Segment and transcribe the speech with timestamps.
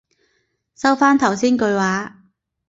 [0.73, 2.23] 收返頭先句話